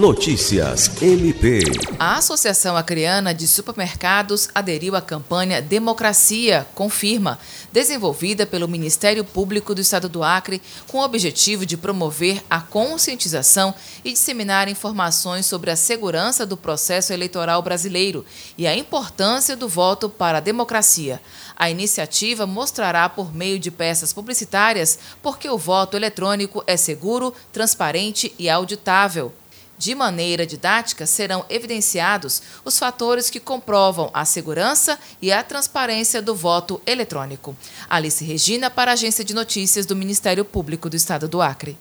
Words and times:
Notícias 0.00 0.90
MP. 1.02 1.60
A 1.98 2.16
Associação 2.16 2.74
Acreana 2.74 3.34
de 3.34 3.46
Supermercados 3.46 4.48
aderiu 4.54 4.96
à 4.96 5.02
campanha 5.02 5.60
Democracia 5.60 6.66
Confirma, 6.74 7.38
desenvolvida 7.70 8.46
pelo 8.46 8.66
Ministério 8.66 9.22
Público 9.22 9.74
do 9.74 9.82
Estado 9.82 10.08
do 10.08 10.24
Acre, 10.24 10.62
com 10.88 11.00
o 11.00 11.04
objetivo 11.04 11.66
de 11.66 11.76
promover 11.76 12.42
a 12.48 12.62
conscientização 12.62 13.74
e 14.02 14.14
disseminar 14.14 14.70
informações 14.70 15.44
sobre 15.44 15.70
a 15.70 15.76
segurança 15.76 16.46
do 16.46 16.56
processo 16.56 17.12
eleitoral 17.12 17.60
brasileiro 17.60 18.24
e 18.56 18.66
a 18.66 18.74
importância 18.74 19.54
do 19.54 19.68
voto 19.68 20.08
para 20.08 20.38
a 20.38 20.40
democracia. 20.40 21.20
A 21.54 21.70
iniciativa 21.70 22.46
mostrará 22.46 23.06
por 23.06 23.34
meio 23.34 23.58
de 23.58 23.70
peças 23.70 24.14
publicitárias 24.14 24.98
porque 25.20 25.46
o 25.50 25.58
voto 25.58 25.94
eletrônico 25.94 26.64
é 26.66 26.78
seguro, 26.78 27.34
transparente 27.52 28.34
e 28.38 28.48
auditável. 28.48 29.30
De 29.80 29.94
maneira 29.94 30.46
didática, 30.46 31.06
serão 31.06 31.42
evidenciados 31.48 32.42
os 32.66 32.78
fatores 32.78 33.30
que 33.30 33.40
comprovam 33.40 34.10
a 34.12 34.26
segurança 34.26 34.98
e 35.22 35.32
a 35.32 35.42
transparência 35.42 36.20
do 36.20 36.34
voto 36.34 36.82
eletrônico. 36.84 37.56
Alice 37.88 38.22
Regina, 38.22 38.68
para 38.68 38.90
a 38.90 38.92
Agência 38.92 39.24
de 39.24 39.32
Notícias 39.32 39.86
do 39.86 39.96
Ministério 39.96 40.44
Público 40.44 40.90
do 40.90 40.96
Estado 40.96 41.26
do 41.26 41.40
Acre. 41.40 41.78